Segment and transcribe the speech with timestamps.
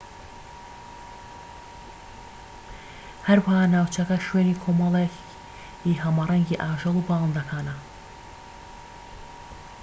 [3.27, 7.75] هەروەها ناوچەکە شوێنی کۆمەڵێکی هەمەرەنگی ئاژەڵ و باڵندەکانە